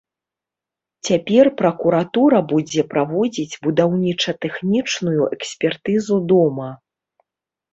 [1.09, 6.69] Цяпер пракуратура будзе праводзіць будаўніча-тэхнічную экспертызу дома.